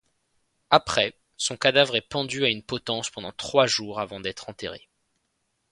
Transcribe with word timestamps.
Après, 0.71 1.13
son 1.37 1.57
cadavre 1.57 1.95
est 1.95 2.01
pendu 2.01 2.43
à 2.43 2.49
une 2.49 2.63
potence 2.63 3.11
pendant 3.11 3.31
trois 3.31 3.67
jours 3.67 3.99
avant 3.99 4.19
d'être 4.19 4.49
enterrée. 4.49 4.89